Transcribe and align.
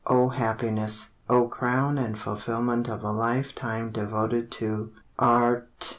O 0.07 0.29
happiness! 0.29 1.11
O 1.29 1.47
crown 1.47 1.99
and 1.99 2.17
fulfilment 2.17 2.89
of 2.89 3.03
a 3.03 3.11
life 3.11 3.53
time 3.53 3.91
devoted 3.91 4.49
to 4.53 4.91
Ar 5.19 5.57
rt! 5.77 5.83